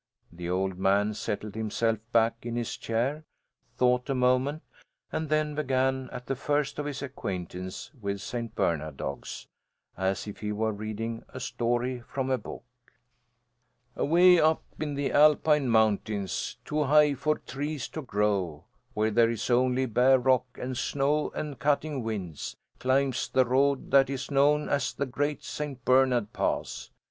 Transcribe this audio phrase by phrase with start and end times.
[0.33, 3.23] The old man settled himself back in his chair,
[3.77, 4.63] thought a moment,
[5.11, 8.55] and then began at the first of his acquaintance with St.
[8.55, 9.45] Bernard dogs,
[9.95, 12.63] as if he were reading a story from a book.
[13.95, 18.63] "Away up in the Alpine Mountains, too high for trees to grow,
[18.95, 24.09] where there is only bare rock and snow and cutting winds, climbs the road that
[24.09, 25.85] is known as the Great St.
[25.85, 26.89] Bernard Pass.